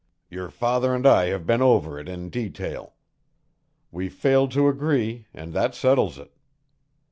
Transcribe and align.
Your 0.31 0.49
father 0.49 0.95
and 0.95 1.05
I 1.05 1.25
have 1.25 1.45
been 1.45 1.61
over 1.61 1.99
it 1.99 2.09
in 2.09 2.31
detail; 2.31 2.95
we 3.91 4.09
failed 4.09 4.51
to 4.53 4.67
agree, 4.67 5.27
and 5.31 5.53
that 5.53 5.75
settles 5.75 6.17
it. 6.17 6.33